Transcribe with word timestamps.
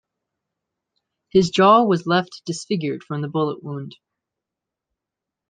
His 1.29 1.51
jaw 1.51 1.83
was 1.83 2.07
left 2.07 2.41
disfigured 2.47 3.03
from 3.03 3.21
the 3.21 3.27
bullet 3.27 3.61
wound. 3.63 3.97